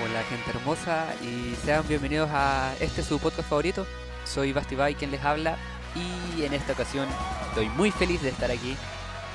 Hola 0.00 0.22
gente 0.22 0.48
hermosa 0.48 1.14
y 1.22 1.54
sean 1.56 1.86
bienvenidos 1.86 2.30
a 2.32 2.74
este 2.80 3.02
su 3.02 3.18
podcast 3.18 3.46
favorito. 3.46 3.86
Soy 4.24 4.54
Basti 4.54 4.74
Bay 4.74 4.94
quien 4.94 5.10
les 5.10 5.22
habla 5.22 5.58
y 5.94 6.44
en 6.44 6.54
esta 6.54 6.72
ocasión 6.72 7.06
estoy 7.48 7.68
muy 7.68 7.90
feliz 7.90 8.22
de 8.22 8.30
estar 8.30 8.50
aquí, 8.50 8.74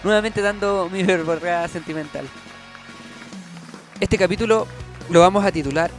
nuevamente 0.04 0.41
dando 0.41 0.89
mi 0.89 1.04
verborrea 1.05 1.67
sentimental. 1.67 2.27
Este 3.99 4.17
capítulo 4.17 4.65
lo 5.11 5.19
vamos 5.19 5.45
a 5.45 5.51
titular 5.51 5.91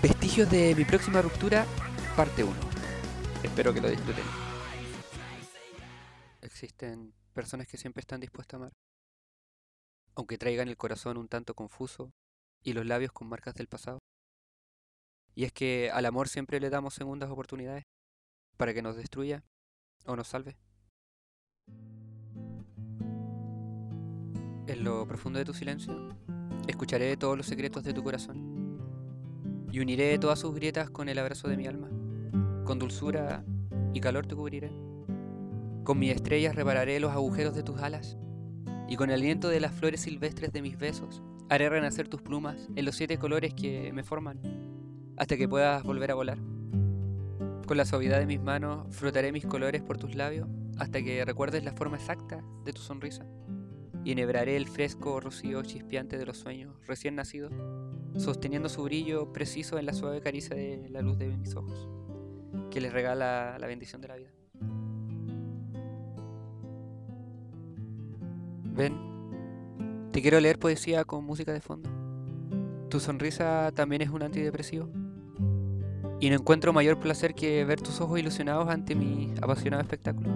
Vestigios 0.00 0.48
de 0.48 0.76
mi 0.76 0.84
próxima 0.84 1.20
ruptura, 1.20 1.66
parte 2.14 2.44
1. 2.44 2.54
Espero 3.42 3.74
que 3.74 3.80
lo 3.80 3.88
disfruten. 3.88 4.24
Existen 6.42 7.12
personas 7.32 7.66
que 7.66 7.76
siempre 7.76 8.02
están 8.02 8.20
dispuestas 8.20 8.54
a 8.54 8.56
amar, 8.58 8.72
aunque 10.14 10.38
traigan 10.38 10.68
el 10.68 10.76
corazón 10.76 11.16
un 11.16 11.26
tanto 11.26 11.54
confuso 11.54 12.12
y 12.64 12.72
los 12.72 12.86
labios 12.86 13.12
con 13.12 13.28
marcas 13.28 13.54
del 13.54 13.68
pasado. 13.68 13.98
Y 15.36 15.44
es 15.44 15.52
que 15.52 15.90
al 15.92 16.06
amor 16.06 16.28
siempre 16.28 16.58
le 16.58 16.70
damos 16.70 16.94
segundas 16.94 17.30
oportunidades 17.30 17.84
para 18.56 18.72
que 18.72 18.82
nos 18.82 18.96
destruya 18.96 19.44
o 20.06 20.16
nos 20.16 20.28
salve. 20.28 20.56
En 24.66 24.82
lo 24.82 25.06
profundo 25.06 25.38
de 25.38 25.44
tu 25.44 25.52
silencio, 25.52 26.16
escucharé 26.66 27.16
todos 27.16 27.36
los 27.36 27.46
secretos 27.46 27.84
de 27.84 27.92
tu 27.92 28.02
corazón 28.02 28.54
y 29.70 29.80
uniré 29.80 30.18
todas 30.18 30.38
sus 30.38 30.54
grietas 30.54 30.88
con 30.88 31.08
el 31.08 31.18
abrazo 31.18 31.48
de 31.48 31.56
mi 31.56 31.66
alma. 31.66 31.90
Con 32.64 32.78
dulzura 32.78 33.44
y 33.92 34.00
calor 34.00 34.26
te 34.26 34.34
cubriré. 34.34 34.72
Con 35.84 35.98
mis 35.98 36.12
estrellas 36.12 36.54
repararé 36.54 36.98
los 36.98 37.12
agujeros 37.12 37.54
de 37.54 37.62
tus 37.62 37.80
alas 37.80 38.16
y 38.88 38.96
con 38.96 39.10
el 39.10 39.20
aliento 39.20 39.48
de 39.48 39.60
las 39.60 39.74
flores 39.74 40.00
silvestres 40.00 40.52
de 40.52 40.62
mis 40.62 40.78
besos 40.78 41.22
Haré 41.50 41.68
renacer 41.68 42.08
tus 42.08 42.22
plumas 42.22 42.68
en 42.74 42.84
los 42.84 42.96
siete 42.96 43.18
colores 43.18 43.52
que 43.52 43.92
me 43.92 44.02
forman, 44.02 44.40
hasta 45.16 45.36
que 45.36 45.48
puedas 45.48 45.82
volver 45.82 46.10
a 46.10 46.14
volar. 46.14 46.38
Con 47.66 47.76
la 47.76 47.84
suavidad 47.84 48.18
de 48.18 48.26
mis 48.26 48.40
manos 48.40 48.86
frotaré 48.94 49.30
mis 49.32 49.46
colores 49.46 49.82
por 49.82 49.98
tus 49.98 50.14
labios 50.14 50.48
hasta 50.78 51.02
que 51.02 51.24
recuerdes 51.24 51.64
la 51.64 51.72
forma 51.72 51.96
exacta 51.96 52.42
de 52.64 52.72
tu 52.72 52.80
sonrisa. 52.80 53.26
Y 54.04 54.12
enhebraré 54.12 54.56
el 54.56 54.68
fresco 54.68 55.20
rocío 55.20 55.62
chispeante 55.62 56.18
de 56.18 56.26
los 56.26 56.38
sueños 56.38 56.74
recién 56.86 57.14
nacidos, 57.14 57.52
sosteniendo 58.16 58.68
su 58.68 58.82
brillo 58.82 59.32
preciso 59.32 59.78
en 59.78 59.86
la 59.86 59.94
suave 59.94 60.20
caricia 60.20 60.54
de 60.56 60.88
la 60.90 61.00
luz 61.00 61.18
de 61.18 61.28
mis 61.36 61.54
ojos, 61.54 61.88
que 62.70 62.80
les 62.80 62.92
regala 62.92 63.56
la 63.58 63.66
bendición 63.66 64.02
de 64.02 64.08
la 64.08 64.16
vida. 64.16 64.30
Ven, 68.76 69.13
te 70.14 70.22
quiero 70.22 70.38
leer 70.38 70.60
poesía 70.60 71.04
con 71.04 71.24
música 71.24 71.52
de 71.52 71.60
fondo. 71.60 71.90
Tu 72.88 73.00
sonrisa 73.00 73.72
también 73.74 74.00
es 74.00 74.10
un 74.10 74.22
antidepresivo. 74.22 74.88
Y 76.20 76.30
no 76.30 76.36
encuentro 76.36 76.72
mayor 76.72 77.00
placer 77.00 77.34
que 77.34 77.64
ver 77.64 77.80
tus 77.80 78.00
ojos 78.00 78.20
ilusionados 78.20 78.68
ante 78.68 78.94
mi 78.94 79.34
apasionado 79.42 79.82
espectáculo. 79.82 80.30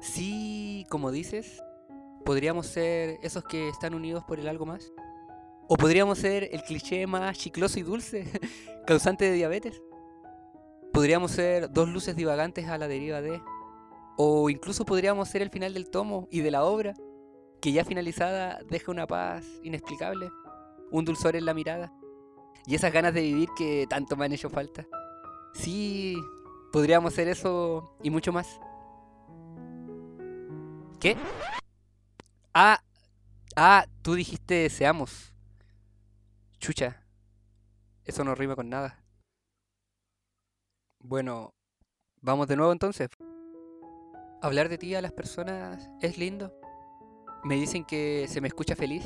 Sí, 0.00 0.86
como 0.88 1.10
dices, 1.10 1.62
podríamos 2.24 2.66
ser 2.66 3.18
esos 3.22 3.44
que 3.44 3.68
están 3.68 3.92
unidos 3.92 4.24
por 4.24 4.40
el 4.40 4.48
algo 4.48 4.64
más. 4.64 4.90
O 5.68 5.76
podríamos 5.76 6.16
ser 6.16 6.48
el 6.50 6.62
cliché 6.62 7.06
más 7.06 7.36
chicloso 7.36 7.78
y 7.78 7.82
dulce, 7.82 8.24
causante 8.86 9.26
de 9.26 9.32
diabetes. 9.32 9.82
Podríamos 10.94 11.32
ser 11.32 11.70
dos 11.70 11.90
luces 11.90 12.16
divagantes 12.16 12.68
a 12.68 12.78
la 12.78 12.88
deriva 12.88 13.20
de 13.20 13.38
o 14.16 14.50
incluso 14.50 14.84
podríamos 14.84 15.28
ser 15.28 15.42
el 15.42 15.50
final 15.50 15.74
del 15.74 15.90
tomo 15.90 16.28
y 16.30 16.40
de 16.40 16.50
la 16.50 16.64
obra, 16.64 16.94
que 17.60 17.72
ya 17.72 17.84
finalizada 17.84 18.60
deja 18.68 18.90
una 18.90 19.06
paz 19.06 19.44
inexplicable, 19.62 20.30
un 20.90 21.04
dulzor 21.04 21.36
en 21.36 21.44
la 21.44 21.54
mirada 21.54 21.92
y 22.66 22.74
esas 22.74 22.92
ganas 22.92 23.14
de 23.14 23.22
vivir 23.22 23.48
que 23.56 23.86
tanto 23.88 24.16
me 24.16 24.24
han 24.24 24.32
hecho 24.32 24.50
falta. 24.50 24.86
Sí, 25.54 26.16
podríamos 26.72 27.14
ser 27.14 27.28
eso 27.28 27.96
y 28.02 28.10
mucho 28.10 28.32
más. 28.32 28.60
¿Qué? 31.00 31.16
Ah, 32.52 32.80
ah, 33.54 33.86
tú 34.02 34.14
dijiste 34.14 34.68
seamos. 34.68 35.32
Chucha, 36.58 37.02
eso 38.04 38.24
no 38.24 38.34
rima 38.34 38.56
con 38.56 38.68
nada. 38.68 39.02
Bueno, 40.98 41.54
vamos 42.20 42.48
de 42.48 42.56
nuevo 42.56 42.72
entonces. 42.72 43.08
Hablar 44.46 44.68
de 44.68 44.78
ti 44.78 44.94
a 44.94 45.02
las 45.02 45.10
personas 45.10 45.90
es 46.00 46.18
lindo. 46.18 46.52
Me 47.42 47.56
dicen 47.56 47.84
que 47.84 48.26
se 48.28 48.40
me 48.40 48.46
escucha 48.46 48.76
feliz, 48.76 49.04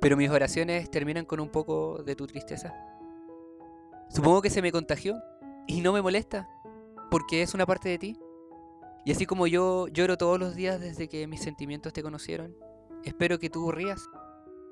pero 0.00 0.16
mis 0.16 0.30
oraciones 0.30 0.90
terminan 0.90 1.26
con 1.26 1.38
un 1.38 1.50
poco 1.50 2.02
de 2.02 2.16
tu 2.16 2.26
tristeza. 2.26 2.74
Supongo 4.08 4.40
que 4.40 4.48
se 4.48 4.62
me 4.62 4.72
contagió 4.72 5.20
y 5.66 5.82
no 5.82 5.92
me 5.92 6.00
molesta, 6.00 6.48
porque 7.10 7.42
es 7.42 7.52
una 7.52 7.66
parte 7.66 7.90
de 7.90 7.98
ti. 7.98 8.18
Y 9.04 9.12
así 9.12 9.26
como 9.26 9.46
yo 9.46 9.86
lloro 9.88 10.16
todos 10.16 10.40
los 10.40 10.54
días 10.54 10.80
desde 10.80 11.10
que 11.10 11.26
mis 11.26 11.42
sentimientos 11.42 11.92
te 11.92 12.02
conocieron, 12.02 12.56
espero 13.04 13.38
que 13.38 13.50
tú 13.50 13.70
rías 13.70 14.08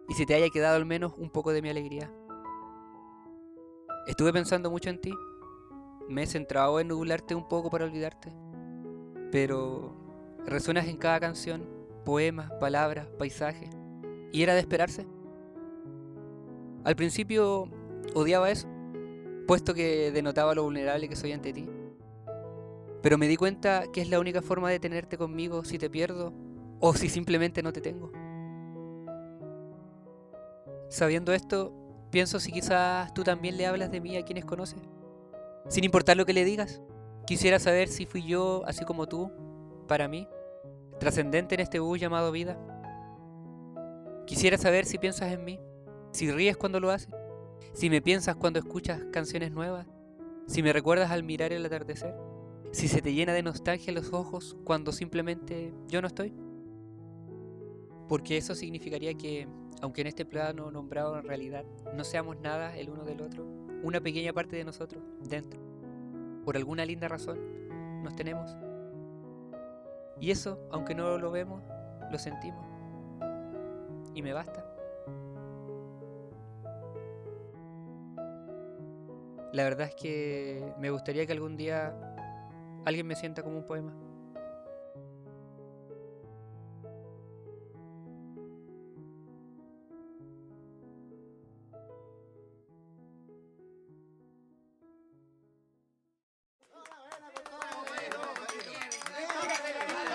y 0.08 0.14
se 0.14 0.24
te 0.24 0.32
haya 0.32 0.48
quedado 0.48 0.76
al 0.76 0.86
menos 0.86 1.12
un 1.18 1.28
poco 1.28 1.52
de 1.52 1.60
mi 1.60 1.68
alegría. 1.68 2.10
Estuve 4.06 4.32
pensando 4.32 4.70
mucho 4.70 4.88
en 4.88 5.02
ti, 5.02 5.12
me 6.08 6.22
he 6.22 6.26
centrado 6.26 6.80
en 6.80 6.88
nublarte 6.88 7.34
un 7.34 7.46
poco 7.46 7.68
para 7.68 7.84
olvidarte 7.84 8.32
pero 9.30 9.94
resuenas 10.46 10.86
en 10.86 10.96
cada 10.96 11.20
canción 11.20 11.62
poemas, 12.04 12.50
palabras, 12.60 13.06
paisajes, 13.18 13.70
y 14.32 14.42
era 14.42 14.54
de 14.54 14.60
esperarse. 14.60 15.06
Al 16.84 16.96
principio 16.96 17.68
odiaba 18.14 18.50
eso, 18.50 18.68
puesto 19.46 19.74
que 19.74 20.10
denotaba 20.12 20.54
lo 20.54 20.64
vulnerable 20.64 21.08
que 21.08 21.16
soy 21.16 21.32
ante 21.32 21.52
ti. 21.52 21.68
Pero 23.02 23.18
me 23.18 23.28
di 23.28 23.36
cuenta 23.36 23.84
que 23.92 24.00
es 24.00 24.10
la 24.10 24.20
única 24.20 24.42
forma 24.42 24.70
de 24.70 24.78
tenerte 24.78 25.16
conmigo 25.16 25.64
si 25.64 25.78
te 25.78 25.90
pierdo 25.90 26.32
o 26.80 26.94
si 26.94 27.08
simplemente 27.08 27.62
no 27.62 27.72
te 27.72 27.80
tengo. 27.80 28.12
Sabiendo 30.88 31.32
esto, 31.32 31.72
pienso 32.10 32.40
si 32.40 32.50
quizás 32.52 33.14
tú 33.14 33.22
también 33.22 33.56
le 33.56 33.66
hablas 33.66 33.90
de 33.90 34.00
mí 34.00 34.16
a 34.16 34.24
quienes 34.24 34.44
conoces, 34.44 34.80
sin 35.68 35.84
importar 35.84 36.16
lo 36.16 36.26
que 36.26 36.32
le 36.32 36.44
digas. 36.44 36.82
Quisiera 37.30 37.60
saber 37.60 37.86
si 37.86 38.06
fui 38.06 38.24
yo, 38.24 38.64
así 38.66 38.84
como 38.84 39.06
tú, 39.06 39.30
para 39.86 40.08
mí, 40.08 40.26
trascendente 40.98 41.54
en 41.54 41.60
este 41.60 41.78
bus 41.78 42.00
llamado 42.00 42.32
vida. 42.32 42.58
Quisiera 44.26 44.58
saber 44.58 44.84
si 44.84 44.98
piensas 44.98 45.30
en 45.30 45.44
mí, 45.44 45.60
si 46.10 46.28
ríes 46.28 46.56
cuando 46.56 46.80
lo 46.80 46.90
haces, 46.90 47.14
si 47.72 47.88
me 47.88 48.02
piensas 48.02 48.34
cuando 48.34 48.58
escuchas 48.58 49.04
canciones 49.12 49.52
nuevas, 49.52 49.86
si 50.48 50.60
me 50.60 50.72
recuerdas 50.72 51.12
al 51.12 51.22
mirar 51.22 51.52
el 51.52 51.64
atardecer, 51.64 52.16
si 52.72 52.88
se 52.88 53.00
te 53.00 53.14
llena 53.14 53.32
de 53.32 53.44
nostalgia 53.44 53.92
los 53.92 54.12
ojos 54.12 54.56
cuando 54.64 54.90
simplemente 54.90 55.72
yo 55.86 56.02
no 56.02 56.08
estoy. 56.08 56.34
Porque 58.08 58.38
eso 58.38 58.56
significaría 58.56 59.14
que, 59.14 59.46
aunque 59.82 60.00
en 60.00 60.08
este 60.08 60.24
plano 60.24 60.72
nombrado 60.72 61.16
en 61.16 61.22
realidad 61.22 61.64
no 61.94 62.02
seamos 62.02 62.40
nada 62.40 62.76
el 62.76 62.90
uno 62.90 63.04
del 63.04 63.20
otro, 63.20 63.46
una 63.84 64.00
pequeña 64.00 64.32
parte 64.32 64.56
de 64.56 64.64
nosotros, 64.64 65.04
dentro, 65.20 65.69
por 66.44 66.56
alguna 66.56 66.84
linda 66.84 67.08
razón, 67.08 67.38
nos 68.02 68.14
tenemos. 68.16 68.56
Y 70.18 70.30
eso, 70.30 70.58
aunque 70.70 70.94
no 70.94 71.18
lo 71.18 71.30
vemos, 71.30 71.62
lo 72.10 72.18
sentimos. 72.18 72.66
Y 74.14 74.22
me 74.22 74.32
basta. 74.32 74.64
La 79.52 79.64
verdad 79.64 79.88
es 79.88 79.94
que 79.94 80.74
me 80.78 80.90
gustaría 80.90 81.26
que 81.26 81.32
algún 81.32 81.56
día 81.56 81.94
alguien 82.84 83.06
me 83.06 83.16
sienta 83.16 83.42
como 83.42 83.58
un 83.58 83.64
poema. 83.64 83.92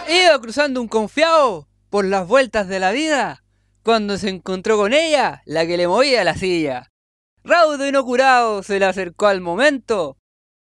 Iba 0.07 0.39
cruzando 0.41 0.81
un 0.81 0.87
confiado 0.87 1.67
por 1.89 2.05
las 2.05 2.27
vueltas 2.27 2.67
de 2.67 2.79
la 2.79 2.91
vida 2.91 3.43
cuando 3.83 4.17
se 4.17 4.29
encontró 4.29 4.77
con 4.77 4.93
ella, 4.93 5.41
la 5.45 5.65
que 5.67 5.77
le 5.77 5.87
movía 5.87 6.23
la 6.23 6.35
silla. 6.35 6.91
Raudo 7.43 7.87
y 7.87 7.91
no 7.91 8.03
curado 8.03 8.63
se 8.63 8.79
le 8.79 8.85
acercó 8.85 9.27
al 9.27 9.41
momento. 9.41 10.17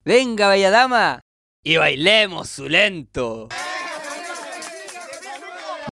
Venga, 0.03 0.49
bella 0.49 0.69
dama, 0.69 1.25
y 1.67 1.77
bailemos 1.77 2.47
su 2.47 2.69
lento. 2.69 3.49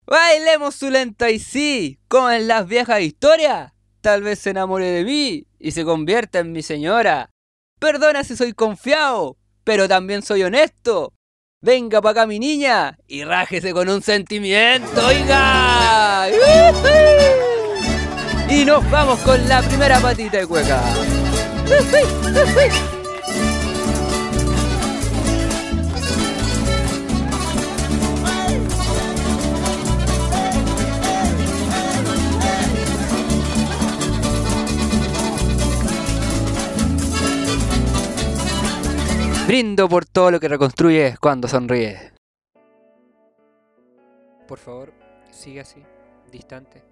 Bailemos 0.08 0.74
su 0.74 0.90
lenta 0.90 1.30
y 1.30 1.38
sí, 1.38 2.00
como 2.08 2.32
en 2.32 2.48
las 2.48 2.68
viejas 2.68 3.02
historias. 3.02 3.72
Tal 4.02 4.24
vez 4.24 4.40
se 4.40 4.50
enamore 4.50 4.88
de 4.88 5.04
mí 5.04 5.46
y 5.60 5.72
se 5.72 5.86
convierta 5.86 6.40
en 6.40 6.52
mi 6.52 6.64
señora. 6.64 7.30
Perdona 7.80 8.24
si 8.24 8.36
soy 8.36 8.54
confiado, 8.54 9.38
pero 9.64 9.88
también 9.88 10.24
soy 10.24 10.42
honesto. 10.42 11.14
Venga 11.62 12.02
para 12.02 12.12
acá 12.22 12.26
mi 12.26 12.40
niña 12.40 12.98
y 13.06 13.26
rájese 13.26 13.74
con 13.74 13.90
un 13.90 14.02
sentimiento, 14.02 15.06
oiga. 15.06 16.28
Y 18.50 18.64
nos 18.64 18.90
vamos 18.90 19.20
con 19.20 19.46
la 19.50 19.62
primera 19.62 20.00
patita 20.00 20.38
de 20.38 20.48
cueca. 20.48 20.82
Brindo 39.50 39.90
por 39.90 40.06
todo 40.06 40.30
lo 40.30 40.40
que 40.40 40.48
reconstruyes 40.48 41.18
cuando 41.18 41.48
sonríes. 41.48 42.14
Por 44.48 44.60
favor, 44.60 44.94
sigue 45.32 45.60
así, 45.60 45.84
distante, 46.32 46.84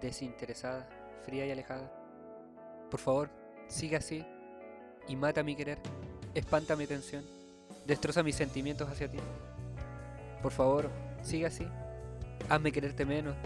desinteresada, 0.00 0.88
fría 1.24 1.46
y 1.46 1.52
alejada. 1.52 1.88
Por 2.90 2.98
favor, 2.98 3.30
sigue 3.68 3.94
así 3.94 4.26
y 5.06 5.14
mata 5.14 5.44
mi 5.44 5.54
querer, 5.54 5.78
espanta 6.34 6.74
mi 6.74 6.88
tensión, 6.88 7.24
destroza 7.86 8.24
mis 8.24 8.34
sentimientos 8.34 8.90
hacia 8.90 9.08
ti. 9.08 9.18
Por 10.42 10.50
favor, 10.50 10.90
sigue 11.22 11.46
así, 11.46 11.68
hazme 12.48 12.72
quererte 12.72 13.06
menos, 13.06 13.36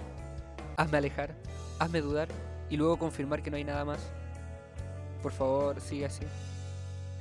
hazme 0.78 0.96
alejar, 0.96 1.34
hazme 1.78 2.00
dudar 2.00 2.28
y 2.70 2.78
luego 2.78 2.98
confirmar 2.98 3.42
que 3.42 3.50
no 3.50 3.58
hay 3.58 3.64
nada 3.64 3.84
más. 3.84 4.00
Por 5.22 5.32
favor, 5.32 5.78
sigue 5.82 6.06
así. 6.06 6.24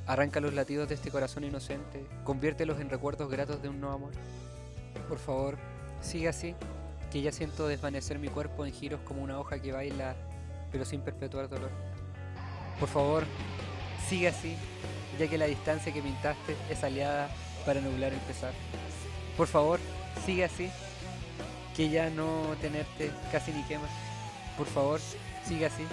Arranca 0.06 0.42
los 0.42 0.54
latidos 0.54 0.90
de 0.90 0.96
este 0.96 1.12
corazón 1.12 1.46
inocente, 1.46 2.06
conviértelos 2.26 2.80
en 2.82 2.90
recuerdos 2.90 3.30
gratos 3.30 3.62
de 3.62 3.70
un 3.70 3.80
nuevo 3.80 3.96
amor. 3.96 4.12
Por 5.08 5.18
favor, 5.18 5.58
sigue 6.02 6.28
así, 6.28 6.56
que 7.10 7.22
ya 7.22 7.32
siento 7.32 7.68
desvanecer 7.68 8.20
mi 8.20 8.28
cuerpo 8.28 8.66
en 8.66 8.74
giros 8.74 9.00
como 9.06 9.24
una 9.24 9.40
hoja 9.40 9.60
que 9.60 9.72
baila, 9.72 10.16
pero 10.72 10.84
sin 10.84 11.02
perpetuar 11.02 11.48
dolor. 11.48 11.72
Por 12.80 12.90
favor, 12.90 13.24
sigue 14.10 14.28
así, 14.28 14.58
ya 15.18 15.30
que 15.30 15.38
la 15.38 15.46
distancia 15.46 15.94
que 15.94 16.02
pintaste 16.02 16.58
es 16.70 16.84
aliada 16.84 17.30
para 17.66 17.80
nublar 17.80 18.12
el 18.12 18.20
pesar. 18.22 18.52
Por 19.38 19.48
favor, 19.48 19.80
sigue 20.26 20.44
así, 20.44 20.70
que 21.78 21.90
ya 21.90 22.10
no 22.10 22.56
tenerte 22.60 23.10
casi 23.32 23.54
ni 23.54 23.64
quema. 23.64 23.88
Por 24.58 24.68
favor, 24.68 25.00
sigue 25.46 25.66
así 25.66 25.84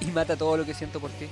y 0.00 0.06
mata 0.06 0.36
todo 0.36 0.58
lo 0.58 0.64
que 0.64 0.74
siento 0.74 1.00
por 1.00 1.10
ti. 1.12 1.26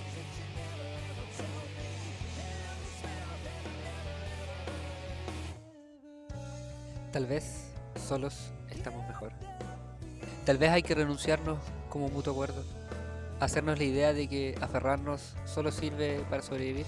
Tal 7.16 7.24
vez 7.24 7.70
solos 8.06 8.50
estamos 8.70 9.08
mejor. 9.08 9.32
Tal 10.44 10.58
vez 10.58 10.70
hay 10.70 10.82
que 10.82 10.94
renunciarnos 10.94 11.56
como 11.88 12.10
mutuo 12.10 12.34
acuerdo. 12.34 12.62
Hacernos 13.40 13.78
la 13.78 13.84
idea 13.84 14.12
de 14.12 14.28
que 14.28 14.54
aferrarnos 14.60 15.32
solo 15.46 15.72
sirve 15.72 16.22
para 16.28 16.42
sobrevivir 16.42 16.84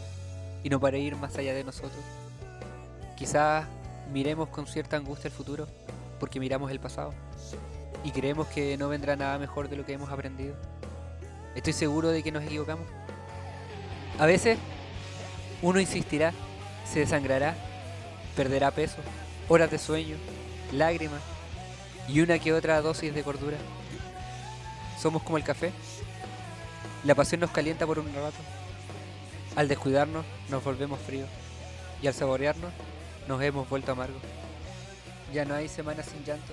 y 0.62 0.68
no 0.68 0.80
para 0.80 0.98
ir 0.98 1.16
más 1.16 1.34
allá 1.38 1.54
de 1.54 1.64
nosotros. 1.64 2.04
Quizás 3.16 3.64
miremos 4.12 4.50
con 4.50 4.66
cierta 4.66 4.98
angustia 4.98 5.28
el 5.28 5.34
futuro 5.34 5.66
porque 6.20 6.40
miramos 6.40 6.70
el 6.70 6.78
pasado 6.78 7.14
y 8.04 8.10
creemos 8.10 8.48
que 8.48 8.76
no 8.76 8.90
vendrá 8.90 9.16
nada 9.16 9.38
mejor 9.38 9.70
de 9.70 9.76
lo 9.76 9.86
que 9.86 9.94
hemos 9.94 10.10
aprendido. 10.10 10.56
Estoy 11.54 11.72
seguro 11.72 12.10
de 12.10 12.22
que 12.22 12.32
nos 12.32 12.44
equivocamos. 12.44 12.84
A 14.18 14.26
veces 14.26 14.58
uno 15.62 15.80
insistirá, 15.80 16.34
se 16.84 16.98
desangrará, 16.98 17.54
perderá 18.36 18.70
peso, 18.72 18.98
horas 19.48 19.70
de 19.70 19.78
sueño, 19.78 20.16
lágrimas 20.72 21.22
y 22.06 22.20
una 22.20 22.38
que 22.38 22.52
otra 22.52 22.80
dosis 22.80 23.14
de 23.14 23.22
cordura. 23.22 23.56
Somos 25.00 25.22
como 25.22 25.38
el 25.38 25.44
café. 25.44 25.72
La 27.04 27.14
pasión 27.14 27.40
nos 27.40 27.50
calienta 27.50 27.86
por 27.86 27.98
un 27.98 28.12
rato. 28.14 28.36
Al 29.56 29.68
descuidarnos 29.68 30.24
nos 30.50 30.62
volvemos 30.62 31.00
fríos 31.00 31.28
y 32.02 32.06
al 32.06 32.14
saborearnos 32.14 32.70
nos 33.26 33.42
hemos 33.42 33.68
vuelto 33.68 33.92
amargos. 33.92 34.22
Ya 35.32 35.44
no 35.44 35.54
hay 35.54 35.68
semanas 35.68 36.06
sin 36.06 36.24
llanto. 36.24 36.52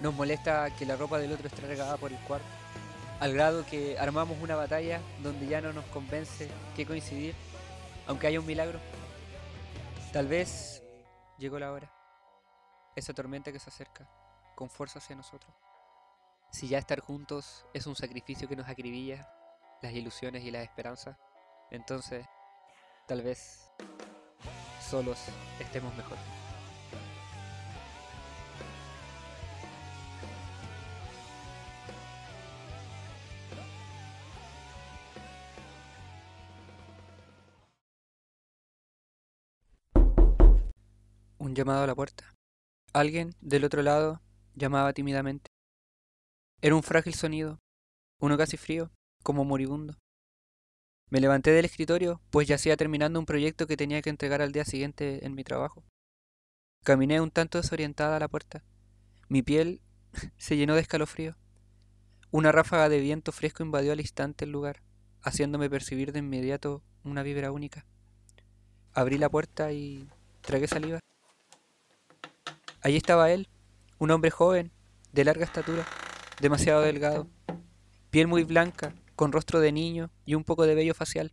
Nos 0.00 0.14
molesta 0.14 0.68
que 0.76 0.86
la 0.86 0.96
ropa 0.96 1.18
del 1.18 1.32
otro 1.32 1.46
esté 1.46 1.62
regada 1.62 1.96
por 1.96 2.12
el 2.12 2.18
cuarto, 2.18 2.46
al 3.20 3.32
grado 3.32 3.64
que 3.64 3.98
armamos 3.98 4.36
una 4.42 4.54
batalla 4.54 5.00
donde 5.22 5.46
ya 5.46 5.60
no 5.60 5.72
nos 5.72 5.84
convence 5.86 6.48
que 6.76 6.84
coincidir, 6.84 7.34
aunque 8.06 8.26
haya 8.26 8.40
un 8.40 8.46
milagro. 8.46 8.78
Tal 10.12 10.26
vez 10.26 10.82
llegó 11.38 11.58
la 11.58 11.72
hora 11.72 11.95
esa 12.96 13.12
tormenta 13.12 13.52
que 13.52 13.58
se 13.58 13.68
acerca 13.68 14.08
con 14.56 14.70
fuerza 14.70 14.98
hacia 14.98 15.14
nosotros. 15.14 15.54
Si 16.50 16.66
ya 16.66 16.78
estar 16.78 17.00
juntos 17.00 17.66
es 17.74 17.86
un 17.86 17.94
sacrificio 17.94 18.48
que 18.48 18.56
nos 18.56 18.68
acribilla 18.68 19.28
las 19.82 19.92
ilusiones 19.92 20.42
y 20.42 20.50
las 20.50 20.64
esperanzas, 20.64 21.16
entonces 21.70 22.26
tal 23.06 23.22
vez 23.22 23.70
solos 24.80 25.18
estemos 25.60 25.94
mejor. 25.94 26.16
Un 41.38 41.54
llamado 41.54 41.84
a 41.84 41.86
la 41.86 41.94
puerta. 41.94 42.35
Alguien 42.96 43.34
del 43.42 43.62
otro 43.66 43.82
lado 43.82 44.22
llamaba 44.54 44.94
tímidamente. 44.94 45.50
Era 46.62 46.74
un 46.74 46.82
frágil 46.82 47.12
sonido, 47.12 47.60
uno 48.22 48.38
casi 48.38 48.56
frío, 48.56 48.90
como 49.22 49.44
moribundo. 49.44 49.98
Me 51.10 51.20
levanté 51.20 51.50
del 51.50 51.66
escritorio, 51.66 52.22
pues 52.30 52.48
yacía 52.48 52.74
terminando 52.74 53.20
un 53.20 53.26
proyecto 53.26 53.66
que 53.66 53.76
tenía 53.76 54.00
que 54.00 54.08
entregar 54.08 54.40
al 54.40 54.52
día 54.52 54.64
siguiente 54.64 55.26
en 55.26 55.34
mi 55.34 55.44
trabajo. 55.44 55.84
Caminé 56.84 57.20
un 57.20 57.30
tanto 57.30 57.60
desorientada 57.60 58.16
a 58.16 58.20
la 58.20 58.28
puerta. 58.28 58.64
Mi 59.28 59.42
piel 59.42 59.82
se 60.38 60.56
llenó 60.56 60.74
de 60.74 60.80
escalofrío. 60.80 61.36
Una 62.30 62.50
ráfaga 62.50 62.88
de 62.88 63.00
viento 63.00 63.30
fresco 63.30 63.62
invadió 63.62 63.92
al 63.92 64.00
instante 64.00 64.46
el 64.46 64.52
lugar, 64.52 64.80
haciéndome 65.20 65.68
percibir 65.68 66.12
de 66.12 66.20
inmediato 66.20 66.82
una 67.04 67.22
vibra 67.22 67.52
única. 67.52 67.84
Abrí 68.94 69.18
la 69.18 69.28
puerta 69.28 69.70
y 69.70 70.08
tragué 70.40 70.66
saliva. 70.66 71.00
Allí 72.86 72.98
estaba 72.98 73.32
él, 73.32 73.48
un 73.98 74.12
hombre 74.12 74.30
joven, 74.30 74.70
de 75.12 75.24
larga 75.24 75.44
estatura, 75.44 75.84
demasiado 76.40 76.82
delgado, 76.82 77.26
piel 78.10 78.28
muy 78.28 78.44
blanca, 78.44 78.94
con 79.16 79.32
rostro 79.32 79.58
de 79.58 79.72
niño 79.72 80.12
y 80.24 80.36
un 80.36 80.44
poco 80.44 80.68
de 80.68 80.76
vello 80.76 80.94
facial, 80.94 81.32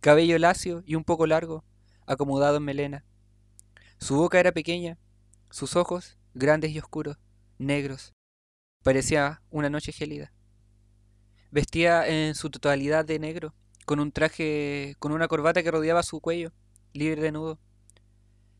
cabello 0.00 0.38
lacio 0.38 0.82
y 0.86 0.94
un 0.94 1.04
poco 1.04 1.26
largo, 1.26 1.64
acomodado 2.06 2.56
en 2.56 2.62
melena. 2.62 3.04
Su 3.98 4.16
boca 4.16 4.40
era 4.40 4.52
pequeña, 4.52 4.96
sus 5.50 5.76
ojos 5.76 6.16
grandes 6.32 6.70
y 6.70 6.78
oscuros, 6.78 7.18
negros. 7.58 8.14
Parecía 8.82 9.42
una 9.50 9.68
noche 9.68 9.92
gélida. 9.92 10.32
Vestía 11.50 12.08
en 12.08 12.34
su 12.34 12.48
totalidad 12.48 13.04
de 13.04 13.18
negro, 13.18 13.52
con 13.84 14.00
un 14.00 14.12
traje, 14.12 14.96
con 14.98 15.12
una 15.12 15.28
corbata 15.28 15.62
que 15.62 15.70
rodeaba 15.70 16.02
su 16.02 16.22
cuello, 16.22 16.54
libre 16.94 17.20
de 17.20 17.32
nudo. 17.32 17.58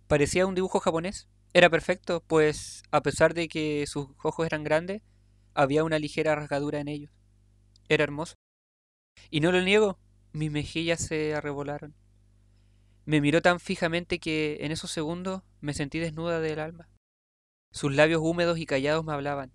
Parecía 0.07 0.45
un 0.45 0.55
dibujo 0.55 0.81
japonés. 0.81 1.29
Era 1.55 1.71
perfecto, 1.71 2.23
pues 2.27 2.83
a 2.91 3.03
pesar 3.03 3.35
de 3.35 3.49
que 3.49 3.85
sus 3.87 4.09
ojos 4.23 4.47
eran 4.47 4.65
grandes, 4.65 5.03
había 5.55 5.85
una 5.85 5.99
ligera 5.99 6.35
rasgadura 6.35 6.81
en 6.81 6.89
ellos. 6.89 7.11
Era 7.89 8.05
hermoso. 8.05 8.35
Y 9.31 9.41
no 9.41 9.51
lo 9.51 9.61
niego, 9.63 9.99
mis 10.33 10.51
mejillas 10.51 11.01
se 11.01 11.35
arrebolaron. 11.35 11.95
Me 13.07 13.21
miró 13.21 13.41
tan 13.41 13.59
fijamente 13.59 14.19
que 14.19 14.59
en 14.61 14.73
esos 14.73 14.91
segundos 14.91 15.43
me 15.61 15.73
sentí 15.73 15.99
desnuda 15.99 16.41
del 16.41 16.61
alma. 16.61 16.89
Sus 17.73 17.95
labios 17.95 18.21
húmedos 18.23 18.59
y 18.59 18.67
callados 18.67 19.05
me 19.05 19.13
hablaban. 19.13 19.53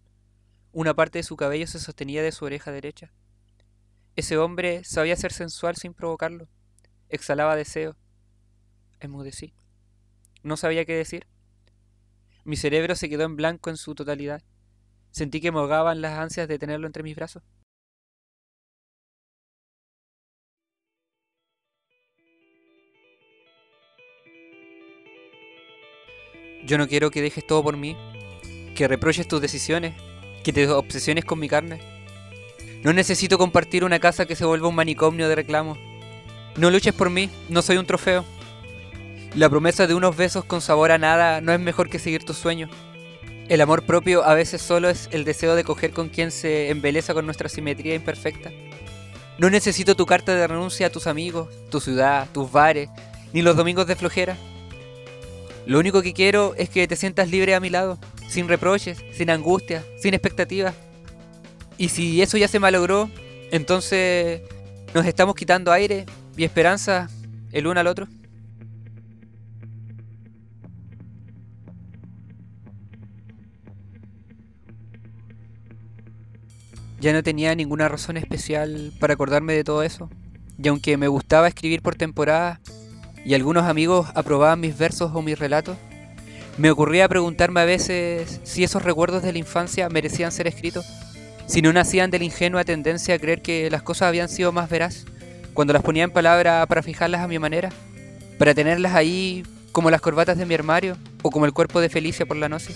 Una 0.71 0.95
parte 0.95 1.19
de 1.19 1.23
su 1.23 1.35
cabello 1.35 1.67
se 1.67 1.79
sostenía 1.79 2.23
de 2.23 2.31
su 2.31 2.45
oreja 2.45 2.71
derecha. 2.71 3.13
Ese 4.15 4.37
hombre 4.37 4.83
sabía 4.83 5.15
ser 5.15 5.31
sensual 5.31 5.75
sin 5.75 5.93
provocarlo. 5.93 6.49
Exhalaba 7.09 7.55
deseo. 7.55 7.95
Enmudecí. 8.99 9.53
No 10.41 10.57
sabía 10.57 10.85
qué 10.85 10.95
decir. 10.95 11.27
Mi 12.45 12.57
cerebro 12.57 12.95
se 12.95 13.09
quedó 13.09 13.23
en 13.23 13.37
blanco 13.37 13.69
en 13.69 13.77
su 13.77 13.95
totalidad. 13.95 14.41
Sentí 15.11 15.39
que 15.39 15.51
me 15.51 15.59
ahogaban 15.59 16.01
las 16.01 16.19
ansias 16.19 16.47
de 16.47 16.59
tenerlo 16.59 16.87
entre 16.87 17.03
mis 17.03 17.15
brazos. 17.15 17.43
Yo 26.65 26.77
no 26.77 26.87
quiero 26.87 27.11
que 27.11 27.21
dejes 27.21 27.45
todo 27.45 27.61
por 27.61 27.77
mí, 27.77 27.95
que 28.75 28.87
reproches 28.87 29.27
tus 29.27 29.41
decisiones, 29.41 29.93
que 30.43 30.53
te 30.53 30.67
obsesiones 30.69 31.25
con 31.25 31.39
mi 31.39 31.49
carne. 31.49 31.79
No 32.83 32.91
necesito 32.93 33.37
compartir 33.37 33.83
una 33.83 33.99
casa 33.99 34.25
que 34.25 34.35
se 34.35 34.45
vuelva 34.45 34.67
un 34.67 34.75
manicomio 34.75 35.29
de 35.29 35.35
reclamos. 35.35 35.77
No 36.57 36.69
luches 36.69 36.93
por 36.93 37.09
mí, 37.09 37.29
no 37.49 37.61
soy 37.61 37.77
un 37.77 37.85
trofeo. 37.85 38.25
La 39.35 39.49
promesa 39.49 39.87
de 39.87 39.95
unos 39.95 40.15
besos 40.15 40.45
con 40.45 40.61
sabor 40.61 40.91
a 40.91 40.99
nada 40.99 41.41
no 41.41 41.51
es 41.53 41.59
mejor 41.59 41.89
que 41.89 41.97
seguir 41.97 42.23
tus 42.23 42.37
sueños. 42.37 42.69
El 43.49 43.61
amor 43.61 43.83
propio 43.83 44.23
a 44.23 44.35
veces 44.35 44.61
solo 44.61 44.89
es 44.89 45.09
el 45.11 45.25
deseo 45.25 45.55
de 45.55 45.63
coger 45.63 45.91
con 45.91 46.09
quien 46.09 46.29
se 46.29 46.69
embeleza 46.69 47.15
con 47.15 47.25
nuestra 47.25 47.49
simetría 47.49 47.95
imperfecta. 47.95 48.51
No 49.39 49.49
necesito 49.49 49.95
tu 49.95 50.05
carta 50.05 50.35
de 50.35 50.45
renuncia 50.45 50.85
a 50.85 50.89
tus 50.91 51.07
amigos, 51.07 51.49
tu 51.71 51.79
ciudad, 51.79 52.27
tus 52.31 52.51
bares, 52.51 52.89
ni 53.33 53.41
los 53.41 53.57
domingos 53.57 53.87
de 53.87 53.95
flojera. 53.95 54.37
Lo 55.65 55.79
único 55.79 56.03
que 56.03 56.13
quiero 56.13 56.53
es 56.55 56.69
que 56.69 56.87
te 56.87 56.95
sientas 56.95 57.31
libre 57.31 57.55
a 57.55 57.59
mi 57.59 57.71
lado, 57.71 57.97
sin 58.29 58.47
reproches, 58.47 59.03
sin 59.13 59.31
angustia, 59.31 59.83
sin 59.99 60.13
expectativas. 60.13 60.75
Y 61.79 61.89
si 61.89 62.21
eso 62.21 62.37
ya 62.37 62.47
se 62.47 62.59
malogró, 62.59 63.09
entonces 63.51 64.41
nos 64.93 65.07
estamos 65.07 65.33
quitando 65.33 65.71
aire 65.71 66.05
y 66.37 66.43
esperanza 66.43 67.09
el 67.51 67.65
uno 67.65 67.79
al 67.79 67.87
otro. 67.87 68.07
Ya 77.03 77.11
no 77.11 77.21
tenía 77.21 77.53
ninguna 77.53 77.89
razón 77.89 78.15
especial 78.15 78.93
para 78.97 79.15
acordarme 79.15 79.51
de 79.51 79.65
todo 79.65 79.83
eso. 79.83 80.09
Y 80.57 80.69
aunque 80.69 80.95
me 80.95 81.09
gustaba 81.09 81.49
escribir 81.49 81.81
por 81.81 81.95
temporada 81.95 82.61
y 83.25 83.33
algunos 83.33 83.65
amigos 83.65 84.07
aprobaban 84.15 84.61
mis 84.61 84.77
versos 84.77 85.11
o 85.13 85.21
mis 85.21 85.37
relatos, 85.37 85.75
me 86.57 86.71
ocurría 86.71 87.09
preguntarme 87.09 87.59
a 87.59 87.65
veces 87.65 88.39
si 88.43 88.63
esos 88.63 88.83
recuerdos 88.83 89.21
de 89.21 89.33
la 89.33 89.37
infancia 89.37 89.89
merecían 89.89 90.31
ser 90.31 90.47
escritos, 90.47 90.85
si 91.45 91.61
no 91.61 91.73
nacían 91.73 92.09
de 92.09 92.19
la 92.19 92.23
ingenua 92.23 92.63
tendencia 92.63 93.15
a 93.15 93.19
creer 93.19 93.41
que 93.41 93.69
las 93.69 93.83
cosas 93.83 94.07
habían 94.07 94.29
sido 94.29 94.53
más 94.53 94.69
veraz, 94.69 95.03
cuando 95.53 95.73
las 95.73 95.83
ponía 95.83 96.05
en 96.05 96.11
palabra 96.11 96.65
para 96.67 96.83
fijarlas 96.83 97.19
a 97.19 97.27
mi 97.27 97.37
manera, 97.37 97.67
para 98.39 98.53
tenerlas 98.53 98.93
ahí 98.93 99.43
como 99.73 99.91
las 99.91 99.99
corbatas 99.99 100.37
de 100.37 100.45
mi 100.45 100.53
armario 100.53 100.95
o 101.21 101.31
como 101.31 101.45
el 101.45 101.51
cuerpo 101.51 101.81
de 101.81 101.89
Felicia 101.89 102.25
por 102.25 102.37
la 102.37 102.47
noche. 102.47 102.73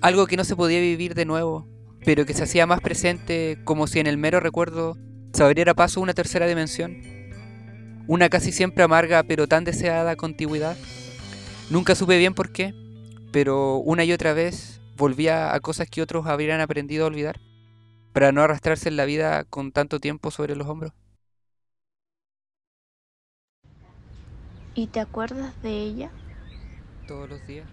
Algo 0.00 0.26
que 0.26 0.38
no 0.38 0.44
se 0.44 0.56
podía 0.56 0.80
vivir 0.80 1.14
de 1.14 1.26
nuevo, 1.26 1.66
pero 2.04 2.26
que 2.26 2.34
se 2.34 2.44
hacía 2.44 2.66
más 2.66 2.80
presente 2.80 3.58
como 3.64 3.86
si 3.86 4.00
en 4.00 4.06
el 4.06 4.18
mero 4.18 4.40
recuerdo 4.40 4.96
se 5.32 5.42
abriera 5.42 5.74
paso 5.74 6.00
una 6.00 6.14
tercera 6.14 6.46
dimensión, 6.46 6.96
una 8.06 8.28
casi 8.28 8.52
siempre 8.52 8.84
amarga 8.84 9.22
pero 9.22 9.46
tan 9.46 9.64
deseada 9.64 10.16
contigüidad. 10.16 10.76
Nunca 11.70 11.94
supe 11.94 12.16
bien 12.18 12.34
por 12.34 12.50
qué, 12.50 12.74
pero 13.32 13.76
una 13.76 14.04
y 14.04 14.12
otra 14.12 14.32
vez 14.32 14.80
volvía 14.96 15.54
a 15.54 15.60
cosas 15.60 15.88
que 15.90 16.02
otros 16.02 16.26
habrían 16.26 16.60
aprendido 16.60 17.04
a 17.04 17.08
olvidar, 17.08 17.40
para 18.12 18.32
no 18.32 18.42
arrastrarse 18.42 18.88
en 18.88 18.96
la 18.96 19.04
vida 19.04 19.44
con 19.44 19.70
tanto 19.70 20.00
tiempo 20.00 20.30
sobre 20.30 20.56
los 20.56 20.66
hombros. 20.66 20.92
¿Y 24.74 24.86
te 24.86 25.00
acuerdas 25.00 25.60
de 25.62 25.70
ella? 25.70 26.10
Todos 27.06 27.28
los 27.28 27.46
días. 27.46 27.66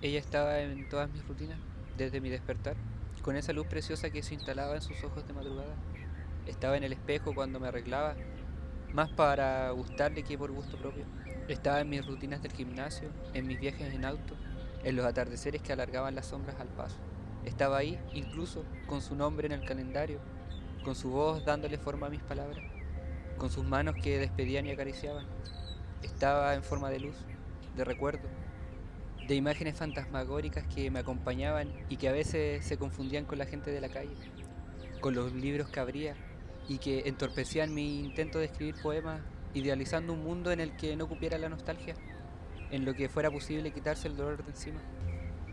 Ella 0.00 0.18
estaba 0.18 0.60
en 0.60 0.88
todas 0.88 1.10
mis 1.10 1.26
rutinas, 1.26 1.58
desde 1.98 2.20
mi 2.20 2.30
despertar 2.30 2.76
con 3.22 3.36
esa 3.36 3.52
luz 3.52 3.66
preciosa 3.66 4.10
que 4.10 4.22
se 4.22 4.34
instalaba 4.34 4.74
en 4.74 4.82
sus 4.82 5.02
ojos 5.04 5.26
de 5.26 5.32
madrugada. 5.32 5.74
Estaba 6.46 6.76
en 6.76 6.84
el 6.84 6.92
espejo 6.92 7.34
cuando 7.34 7.60
me 7.60 7.68
arreglaba, 7.68 8.16
más 8.92 9.10
para 9.10 9.70
gustarle 9.70 10.22
que 10.22 10.38
por 10.38 10.50
gusto 10.50 10.76
propio. 10.76 11.04
Estaba 11.48 11.80
en 11.80 11.90
mis 11.90 12.06
rutinas 12.06 12.42
del 12.42 12.52
gimnasio, 12.52 13.08
en 13.34 13.46
mis 13.46 13.60
viajes 13.60 13.92
en 13.92 14.04
auto, 14.04 14.34
en 14.84 14.96
los 14.96 15.04
atardeceres 15.04 15.62
que 15.62 15.72
alargaban 15.72 16.14
las 16.14 16.26
sombras 16.26 16.58
al 16.60 16.68
paso. 16.68 16.96
Estaba 17.44 17.78
ahí, 17.78 17.98
incluso, 18.12 18.64
con 18.86 19.00
su 19.00 19.14
nombre 19.14 19.46
en 19.46 19.52
el 19.52 19.64
calendario, 19.64 20.20
con 20.84 20.94
su 20.94 21.10
voz 21.10 21.44
dándole 21.44 21.78
forma 21.78 22.06
a 22.06 22.10
mis 22.10 22.22
palabras, 22.22 22.62
con 23.36 23.50
sus 23.50 23.64
manos 23.64 23.94
que 24.02 24.18
despedían 24.18 24.66
y 24.66 24.70
acariciaban. 24.70 25.26
Estaba 26.02 26.54
en 26.54 26.62
forma 26.62 26.90
de 26.90 27.00
luz, 27.00 27.16
de 27.76 27.84
recuerdo, 27.84 28.28
de 29.30 29.36
imágenes 29.36 29.76
fantasmagóricas 29.76 30.64
que 30.74 30.90
me 30.90 30.98
acompañaban 30.98 31.68
y 31.88 31.98
que 31.98 32.08
a 32.08 32.12
veces 32.12 32.64
se 32.64 32.76
confundían 32.76 33.26
con 33.26 33.38
la 33.38 33.46
gente 33.46 33.70
de 33.70 33.80
la 33.80 33.88
calle, 33.88 34.16
con 34.98 35.14
los 35.14 35.32
libros 35.32 35.68
que 35.68 35.78
abría 35.78 36.16
y 36.66 36.78
que 36.78 37.04
entorpecían 37.06 37.72
mi 37.72 38.00
intento 38.00 38.40
de 38.40 38.46
escribir 38.46 38.74
poemas 38.82 39.20
idealizando 39.54 40.14
un 40.14 40.24
mundo 40.24 40.50
en 40.50 40.58
el 40.58 40.76
que 40.76 40.96
no 40.96 41.08
cupiera 41.08 41.38
la 41.38 41.48
nostalgia, 41.48 41.94
en 42.72 42.84
lo 42.84 42.94
que 42.94 43.08
fuera 43.08 43.30
posible 43.30 43.70
quitarse 43.70 44.08
el 44.08 44.16
dolor 44.16 44.44
de 44.44 44.50
encima. 44.50 44.80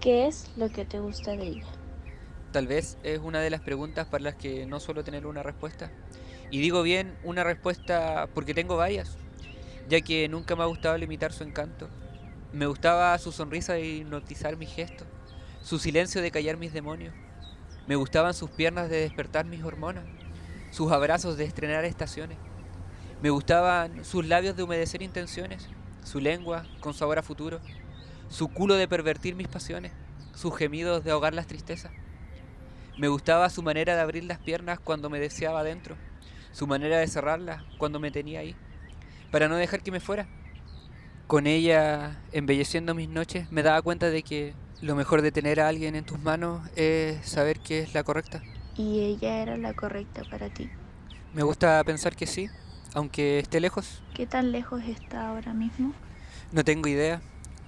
¿Qué 0.02 0.26
es 0.26 0.52
lo 0.58 0.70
que 0.70 0.84
te 0.84 1.00
gusta 1.00 1.36
de 1.36 1.46
ella? 1.46 1.68
Tal 2.52 2.66
vez 2.66 2.98
es 3.04 3.20
una 3.20 3.42
de 3.42 3.52
las 3.52 3.62
preguntas 3.62 4.08
para 4.08 4.24
las 4.24 4.36
que 4.38 4.66
no 4.66 4.80
suelo 4.80 5.04
tener 5.04 5.28
una 5.28 5.44
respuesta. 5.44 5.92
Y 6.50 6.62
digo 6.62 6.82
bien 6.82 7.16
una 7.24 7.44
respuesta 7.44 8.28
porque 8.34 8.56
tengo 8.56 8.76
varias, 8.76 9.20
ya 9.88 10.02
que 10.02 10.28
nunca 10.30 10.56
me 10.56 10.64
ha 10.64 10.66
gustado 10.66 10.98
limitar 10.98 11.32
su 11.32 11.44
encanto 11.44 11.88
me 12.58 12.66
gustaba 12.66 13.16
su 13.20 13.32
sonrisa 13.32 13.74
de 13.74 13.86
hipnotizar 13.86 14.58
mis 14.58 14.74
gestos, 14.74 15.08
su 15.62 15.78
silencio 15.78 16.24
de 16.24 16.32
callar 16.32 16.58
mis 16.58 16.74
demonios. 16.74 17.14
Me 17.86 17.96
gustaban 17.96 18.34
sus 18.34 18.50
piernas 18.50 18.90
de 18.90 19.02
despertar 19.02 19.46
mis 19.46 19.64
hormonas, 19.64 20.04
sus 20.72 20.92
abrazos 20.92 21.38
de 21.38 21.46
estrenar 21.46 21.86
estaciones. 21.86 22.40
Me 23.22 23.30
gustaban 23.30 24.04
sus 24.04 24.26
labios 24.26 24.58
de 24.58 24.64
humedecer 24.64 25.04
intenciones, 25.04 25.70
su 26.04 26.20
lengua 26.20 26.66
con 26.80 26.96
sabor 26.96 27.20
a 27.20 27.24
futuro, 27.24 27.60
su 28.28 28.48
culo 28.48 28.74
de 28.74 28.88
pervertir 28.88 29.36
mis 29.36 29.48
pasiones, 29.48 29.92
sus 30.34 30.58
gemidos 30.58 31.04
de 31.04 31.12
ahogar 31.12 31.36
las 31.36 31.46
tristezas. 31.46 31.92
Me 32.98 33.08
gustaba 33.08 33.52
su 33.52 33.62
manera 33.62 33.94
de 33.94 34.02
abrir 34.02 34.24
las 34.24 34.40
piernas 34.40 34.80
cuando 34.80 35.12
me 35.12 35.20
deseaba 35.20 35.60
adentro, 35.60 35.96
su 36.54 36.66
manera 36.66 36.98
de 36.98 37.08
cerrarlas 37.08 37.62
cuando 37.78 38.00
me 38.00 38.10
tenía 38.10 38.40
ahí, 38.40 38.56
para 39.30 39.48
no 39.48 39.58
dejar 39.58 39.84
que 39.84 39.92
me 39.92 40.00
fuera 40.00 40.28
con 41.28 41.46
ella 41.46 42.18
embelleciendo 42.32 42.96
mis 42.96 43.10
noches, 43.10 43.52
me 43.52 43.62
daba 43.62 43.82
cuenta 43.82 44.10
de 44.10 44.24
que 44.24 44.54
lo 44.82 44.96
mejor 44.96 45.22
de 45.22 45.32
tener 45.32 45.60
a 45.60 45.68
alguien 45.68 45.96
en 45.96 46.06
tus 46.06 46.20
manos 46.20 46.68
es 46.76 47.26
saber 47.28 47.60
que 47.60 47.80
es 47.80 47.94
la 47.94 48.04
correcta. 48.04 48.42
¿Y 48.78 49.02
ella 49.02 49.42
era 49.42 49.58
la 49.58 49.74
correcta 49.74 50.22
para 50.30 50.50
ti? 50.50 50.70
Me 51.34 51.44
gusta 51.44 51.84
pensar 51.84 52.16
que 52.16 52.28
sí, 52.28 52.50
aunque 52.94 53.40
esté 53.40 53.60
lejos. 53.60 54.02
¿Qué 54.14 54.26
tan 54.26 54.52
lejos 54.52 54.82
está 54.88 55.28
ahora 55.30 55.54
mismo? 55.54 55.94
No 56.52 56.64
tengo 56.64 56.88
idea. 56.88 57.22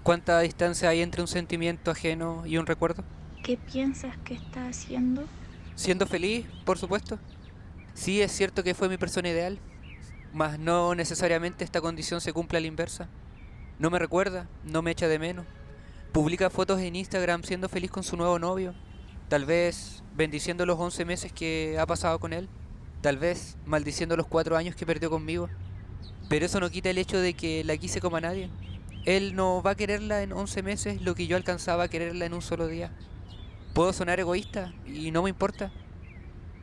¿Cuánta 0.03 0.39
distancia 0.39 0.89
hay 0.89 1.01
entre 1.01 1.21
un 1.21 1.27
sentimiento 1.27 1.91
ajeno 1.91 2.45
y 2.45 2.57
un 2.57 2.65
recuerdo? 2.65 3.03
¿Qué 3.43 3.57
piensas 3.57 4.17
que 4.19 4.35
está 4.35 4.67
haciendo? 4.67 5.25
Siendo 5.75 6.05
feliz, 6.05 6.45
por 6.65 6.77
supuesto. 6.77 7.19
Sí, 7.93 8.21
es 8.21 8.31
cierto 8.31 8.63
que 8.63 8.73
fue 8.73 8.87
mi 8.87 8.97
persona 8.97 9.29
ideal, 9.29 9.59
mas 10.31 10.57
no 10.59 10.95
necesariamente 10.95 11.65
esta 11.65 11.81
condición 11.81 12.21
se 12.21 12.31
cumple 12.31 12.59
a 12.59 12.61
la 12.61 12.67
inversa. 12.67 13.09
No 13.79 13.89
me 13.89 13.97
recuerda, 13.97 14.49
no 14.65 14.81
me 14.81 14.91
echa 14.91 15.07
de 15.07 15.19
menos. 15.19 15.45
Publica 16.11 16.49
fotos 16.49 16.81
en 16.81 16.97
Instagram 16.97 17.43
siendo 17.43 17.69
feliz 17.69 17.89
con 17.89 18.03
su 18.03 18.17
nuevo 18.17 18.37
novio. 18.37 18.75
Tal 19.29 19.45
vez 19.45 20.03
bendiciendo 20.13 20.65
los 20.65 20.77
11 20.77 21.05
meses 21.05 21.31
que 21.31 21.77
ha 21.79 21.85
pasado 21.85 22.19
con 22.19 22.33
él. 22.33 22.49
Tal 23.01 23.17
vez 23.17 23.57
maldiciendo 23.65 24.17
los 24.17 24.27
4 24.27 24.57
años 24.57 24.75
que 24.75 24.85
perdió 24.85 25.09
conmigo. 25.09 25.47
Pero 26.27 26.45
eso 26.45 26.59
no 26.59 26.69
quita 26.69 26.89
el 26.89 26.97
hecho 26.97 27.21
de 27.21 27.35
que 27.35 27.63
la 27.63 27.77
quise 27.77 28.01
como 28.01 28.17
a 28.17 28.21
nadie. 28.21 28.49
Él 29.05 29.33
no 29.33 29.63
va 29.63 29.71
a 29.71 29.75
quererla 29.75 30.23
en 30.23 30.33
11 30.33 30.61
meses 30.61 31.01
lo 31.01 31.15
que 31.15 31.27
yo 31.27 31.37
alcanzaba 31.37 31.83
a 31.83 31.87
quererla 31.87 32.25
en 32.25 32.33
un 32.33 32.41
solo 32.41 32.67
día. 32.67 32.91
Puedo 33.73 33.93
sonar 33.93 34.19
egoísta 34.19 34.73
y 34.85 35.11
no 35.11 35.23
me 35.23 35.29
importa. 35.29 35.71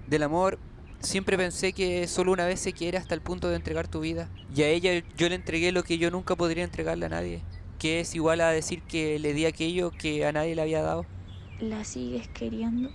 Del 0.07 0.23
amor 0.23 0.59
Siempre 1.01 1.37
pensé 1.37 1.73
que 1.73 2.07
solo 2.09 2.33
una 2.33 2.47
vez 2.47 2.61
se 2.61 2.73
quiere 2.73 2.99
hasta 2.99 3.15
el 3.15 3.21
punto 3.21 3.49
de 3.49 3.57
entregar 3.57 3.89
tu 3.89 4.01
vida. 4.01 4.29
Y 4.55 4.63
a 4.63 4.69
ella 4.69 5.03
yo 5.17 5.29
le 5.29 5.35
entregué 5.35 5.73
lo 5.73 5.85
que 5.85 5.99
yo 5.99 6.11
nunca 6.11 6.37
podría 6.37 6.65
entregarle 6.65 7.07
a 7.07 7.11
nadie. 7.11 7.43
Que 7.79 8.01
es 8.01 8.15
igual 8.15 8.41
a 8.41 8.51
decir 8.51 8.83
que 8.83 9.19
le 9.19 9.35
di 9.35 9.47
aquello 9.47 9.91
que 9.91 10.27
a 10.27 10.33
nadie 10.33 10.55
le 10.55 10.63
había 10.63 10.83
dado. 10.83 11.07
¿La 11.61 11.85
sigues 11.85 12.29
queriendo? 12.29 12.91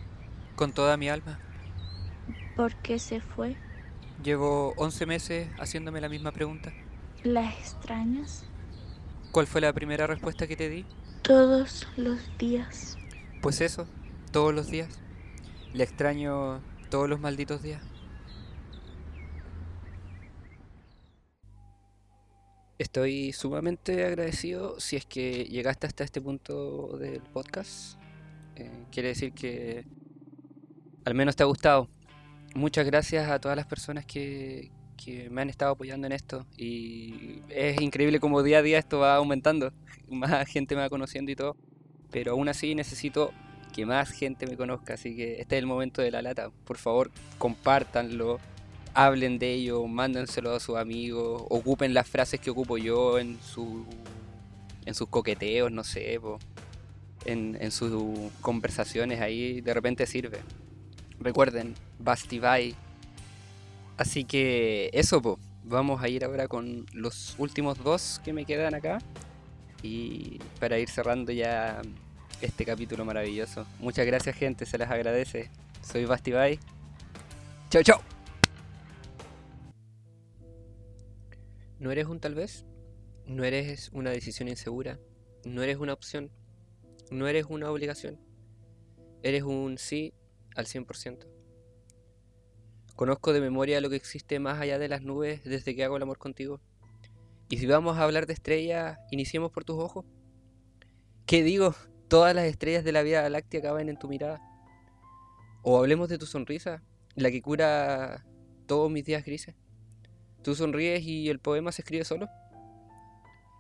Con 0.55 0.74
toda 0.74 0.98
mi 0.98 1.10
alma. 1.10 1.39
¿Por 2.55 2.75
qué 2.75 3.00
se 3.00 3.22
fue? 3.22 3.55
Llevo 4.24 4.74
11 4.77 5.05
meses 5.05 5.50
haciéndome 5.60 6.01
la 6.01 6.10
misma 6.10 6.31
pregunta. 6.31 6.74
¿La 7.24 7.50
extrañas? 7.50 8.46
¿Cuál 9.31 9.48
fue 9.48 9.62
la 9.62 9.74
primera 9.74 10.05
respuesta 10.08 10.48
que 10.48 10.55
te 10.55 10.70
di? 10.70 10.86
Todos 11.22 11.88
los 11.96 12.20
días. 12.38 12.98
Pues 13.41 13.62
eso, 13.62 13.88
todos 14.31 14.53
los 14.53 14.67
días. 14.67 15.00
La 15.74 15.84
extraño 15.84 16.62
todos 16.89 17.08
los 17.10 17.20
malditos 17.20 17.62
días. 17.62 17.81
Estoy 22.81 23.31
sumamente 23.31 24.03
agradecido 24.05 24.79
si 24.79 24.95
es 24.95 25.05
que 25.05 25.45
llegaste 25.45 25.85
hasta 25.85 26.03
este 26.03 26.19
punto 26.19 26.97
del 26.97 27.21
podcast. 27.21 28.00
Eh, 28.55 28.71
quiere 28.91 29.09
decir 29.09 29.33
que 29.33 29.85
al 31.05 31.13
menos 31.13 31.35
te 31.35 31.43
ha 31.43 31.45
gustado. 31.45 31.88
Muchas 32.55 32.88
gracias 32.88 33.29
a 33.29 33.38
todas 33.38 33.55
las 33.55 33.67
personas 33.67 34.03
que, 34.07 34.71
que 34.97 35.29
me 35.29 35.43
han 35.43 35.51
estado 35.51 35.73
apoyando 35.73 36.07
en 36.07 36.13
esto. 36.13 36.47
Y 36.57 37.43
es 37.50 37.79
increíble 37.79 38.19
como 38.19 38.41
día 38.41 38.57
a 38.57 38.61
día 38.63 38.79
esto 38.79 38.97
va 38.97 39.15
aumentando. 39.15 39.71
Más 40.09 40.47
gente 40.47 40.73
me 40.73 40.81
va 40.81 40.89
conociendo 40.89 41.31
y 41.31 41.35
todo. 41.35 41.55
Pero 42.09 42.31
aún 42.31 42.50
así 42.50 42.73
necesito 42.73 43.31
que 43.73 43.85
más 43.85 44.09
gente 44.09 44.47
me 44.47 44.57
conozca. 44.57 44.95
Así 44.95 45.15
que 45.15 45.39
este 45.39 45.55
es 45.55 45.59
el 45.59 45.67
momento 45.67 46.01
de 46.01 46.09
la 46.09 46.23
lata. 46.23 46.50
Por 46.65 46.77
favor, 46.77 47.11
compártanlo 47.38 48.39
hablen 48.93 49.39
de 49.39 49.53
ello, 49.53 49.86
mándenselo 49.88 50.53
a 50.53 50.60
sus 50.60 50.77
amigos, 50.77 51.43
ocupen 51.50 51.93
las 51.93 52.07
frases 52.07 52.39
que 52.39 52.50
ocupo 52.50 52.77
yo 52.77 53.19
en 53.19 53.39
su 53.41 53.86
en 54.86 54.95
sus 54.95 55.07
coqueteos, 55.10 55.71
no 55.71 55.83
sé, 55.83 56.19
en, 57.25 57.57
en 57.60 57.71
sus 57.71 58.31
conversaciones 58.41 59.21
ahí 59.21 59.62
de 59.62 59.74
repente 59.74 60.05
sirve. 60.07 60.39
Recuerden, 61.19 61.75
Basti 62.00 62.39
Bye. 62.39 62.75
Así 63.98 64.24
que 64.24 64.89
eso, 64.93 65.21
po. 65.21 65.39
Vamos 65.63 66.01
a 66.01 66.10
ir 66.10 66.25
ahora 66.25 66.48
con 66.48 66.88
los 66.91 67.36
últimos 67.38 67.77
dos 67.83 68.19
que 68.25 68.33
me 68.33 68.45
quedan 68.45 68.74
acá. 68.74 68.98
Y 69.83 70.39
para 70.60 70.79
ir 70.79 70.89
cerrando 70.89 71.31
ya 71.31 71.81
este 72.41 72.65
capítulo 72.65 73.05
maravilloso. 73.05 73.65
Muchas 73.79 74.05
gracias, 74.07 74.36
gente. 74.36 74.65
Se 74.65 74.79
les 74.79 74.89
agradece. 74.89 75.51
Soy 75.83 76.05
Basti 76.05 76.31
Bye. 76.31 76.60
Chau, 77.69 78.01
No 81.81 81.89
eres 81.89 82.05
un 82.05 82.19
tal 82.19 82.35
vez. 82.35 82.63
No 83.25 83.43
eres 83.43 83.89
una 83.91 84.11
decisión 84.11 84.47
insegura. 84.47 85.00
No 85.45 85.63
eres 85.63 85.77
una 85.77 85.93
opción. 85.93 86.29
No 87.09 87.27
eres 87.27 87.47
una 87.50 87.71
obligación. 87.71 88.19
Eres 89.23 89.41
un 89.41 89.79
sí 89.79 90.13
al 90.55 90.67
100%. 90.67 91.25
Conozco 92.95 93.33
de 93.33 93.41
memoria 93.41 93.81
lo 93.81 93.89
que 93.89 93.95
existe 93.95 94.38
más 94.39 94.59
allá 94.59 94.77
de 94.77 94.89
las 94.89 95.01
nubes 95.01 95.43
desde 95.43 95.75
que 95.75 95.83
hago 95.83 95.97
el 95.97 96.03
amor 96.03 96.19
contigo. 96.19 96.61
Y 97.50 97.57
si 97.57 97.65
vamos 97.65 97.97
a 97.97 98.03
hablar 98.03 98.27
de 98.27 98.33
estrellas, 98.33 99.00
iniciemos 99.09 99.51
por 99.51 99.63
tus 99.63 99.79
ojos. 99.79 100.05
¿Qué 101.25 101.41
digo? 101.41 101.73
Todas 102.09 102.35
las 102.35 102.45
estrellas 102.45 102.83
de 102.83 102.91
la 102.91 103.01
Vía 103.01 103.27
Láctea 103.27 103.59
acaban 103.59 103.89
en 103.89 103.97
tu 103.97 104.07
mirada. 104.07 104.39
O 105.63 105.79
hablemos 105.79 106.09
de 106.09 106.19
tu 106.19 106.27
sonrisa, 106.27 106.83
la 107.15 107.31
que 107.31 107.41
cura 107.41 108.23
todos 108.67 108.91
mis 108.91 109.03
días 109.03 109.25
grises. 109.25 109.55
Tú 110.43 110.55
sonríes 110.55 111.03
y 111.03 111.29
el 111.29 111.39
poema 111.39 111.71
se 111.71 111.83
escribe 111.83 112.03
solo. 112.03 112.27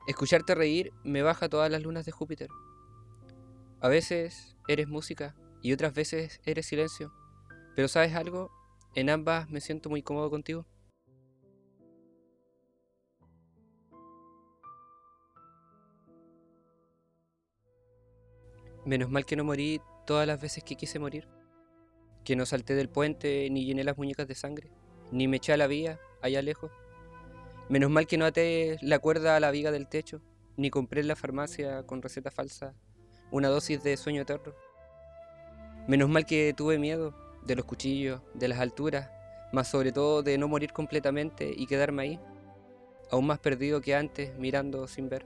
Escucharte 0.07 0.55
reír 0.55 0.91
me 1.03 1.21
baja 1.21 1.47
todas 1.47 1.69
las 1.69 1.83
lunas 1.83 2.05
de 2.05 2.11
Júpiter. 2.11 2.49
A 3.79 3.87
veces 3.87 4.57
eres 4.67 4.87
música 4.87 5.35
y 5.61 5.73
otras 5.73 5.93
veces 5.93 6.41
eres 6.43 6.65
silencio. 6.65 7.13
Pero 7.75 7.87
sabes 7.87 8.15
algo, 8.15 8.51
en 8.95 9.09
ambas 9.09 9.49
me 9.49 9.61
siento 9.61 9.89
muy 9.89 10.01
cómodo 10.01 10.29
contigo. 10.29 10.65
Menos 18.83 19.11
mal 19.11 19.25
que 19.25 19.35
no 19.35 19.43
morí 19.43 19.79
todas 20.07 20.25
las 20.25 20.41
veces 20.41 20.63
que 20.63 20.75
quise 20.75 20.97
morir. 20.97 21.27
Que 22.25 22.35
no 22.35 22.47
salté 22.47 22.73
del 22.73 22.89
puente, 22.89 23.47
ni 23.51 23.65
llené 23.65 23.83
las 23.83 23.97
muñecas 23.97 24.27
de 24.27 24.33
sangre, 24.33 24.71
ni 25.11 25.27
me 25.27 25.37
eché 25.37 25.53
a 25.53 25.57
la 25.57 25.67
vía, 25.67 25.99
allá 26.21 26.41
lejos. 26.41 26.71
Menos 27.69 27.89
mal 27.89 28.07
que 28.07 28.17
no 28.17 28.25
até 28.25 28.77
la 28.81 28.99
cuerda 28.99 29.35
a 29.35 29.39
la 29.39 29.51
viga 29.51 29.71
del 29.71 29.87
techo, 29.87 30.21
ni 30.57 30.69
compré 30.69 31.01
en 31.01 31.07
la 31.07 31.15
farmacia 31.15 31.83
con 31.83 32.01
receta 32.01 32.31
falsa 32.31 32.75
una 33.31 33.47
dosis 33.47 33.81
de 33.81 33.95
sueño 33.95 34.21
eterno. 34.21 34.53
Menos 35.87 36.09
mal 36.09 36.25
que 36.25 36.53
tuve 36.55 36.77
miedo 36.77 37.15
de 37.45 37.55
los 37.55 37.65
cuchillos, 37.65 38.21
de 38.33 38.49
las 38.49 38.59
alturas, 38.59 39.09
más 39.53 39.69
sobre 39.69 39.91
todo 39.91 40.21
de 40.21 40.37
no 40.37 40.47
morir 40.47 40.73
completamente 40.73 41.51
y 41.55 41.65
quedarme 41.65 42.03
ahí, 42.03 42.19
aún 43.09 43.27
más 43.27 43.39
perdido 43.39 43.81
que 43.81 43.95
antes, 43.95 44.37
mirando 44.37 44.87
sin 44.87 45.09
ver. 45.09 45.25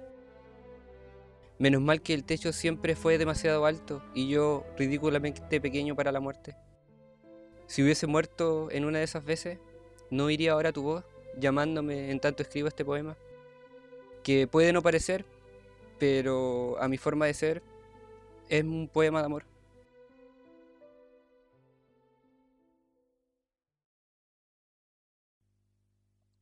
Menos 1.58 1.82
mal 1.82 2.02
que 2.02 2.14
el 2.14 2.26
techo 2.26 2.54
siempre 2.54 2.96
fue 2.96 3.18
demasiado 3.18 3.66
alto 3.66 4.04
y 4.14 4.28
yo 4.28 4.66
ridículamente 4.78 5.60
pequeño 5.62 5.96
para 5.96 6.12
la 6.12 6.20
muerte. 6.20 6.56
Si 7.68 7.82
hubiese 7.82 8.08
muerto 8.08 8.70
en 8.72 8.86
una 8.86 9.00
de 9.00 9.06
esas 9.06 9.24
veces, 9.24 9.60
no 10.10 10.30
iría 10.30 10.54
ahora 10.54 10.72
tu 10.72 10.84
voz 10.84 11.04
llamándome 11.38 12.12
en 12.12 12.20
tanto 12.20 12.44
escribo 12.44 12.68
este 12.68 12.86
poema, 12.86 13.18
que 14.24 14.48
puede 14.48 14.74
no 14.74 14.82
parecer, 14.82 15.26
pero 16.00 16.78
a 16.80 16.88
mi 16.88 16.98
forma 16.98 17.26
de 17.26 17.34
ser 17.34 17.64
es 18.50 18.64
un 18.64 18.88
poema 18.88 19.20
de 19.20 19.26
amor. 19.26 19.46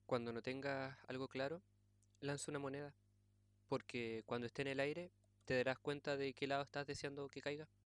Cuando 0.05 0.31
no 0.31 0.41
tengas 0.41 0.95
algo 1.07 1.27
claro, 1.27 1.61
lanza 2.21 2.51
una 2.51 2.59
moneda, 2.59 2.93
porque 3.67 4.23
cuando 4.27 4.45
esté 4.45 4.61
en 4.61 4.67
el 4.69 4.79
aire 4.79 5.11
te 5.45 5.57
darás 5.57 5.79
cuenta 5.79 6.15
de 6.17 6.33
qué 6.33 6.47
lado 6.47 6.63
estás 6.63 6.85
deseando 6.85 7.27
que 7.29 7.41
caiga. 7.41 7.67